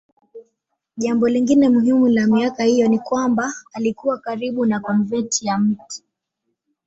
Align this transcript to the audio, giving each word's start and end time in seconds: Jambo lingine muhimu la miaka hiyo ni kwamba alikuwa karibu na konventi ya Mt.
Jambo 0.97 1.27
lingine 1.29 1.69
muhimu 1.69 2.07
la 2.07 2.27
miaka 2.27 2.63
hiyo 2.63 2.87
ni 2.87 2.99
kwamba 2.99 3.53
alikuwa 3.73 4.17
karibu 4.17 4.65
na 4.65 4.79
konventi 4.79 5.47
ya 5.47 5.57
Mt. 5.57 6.03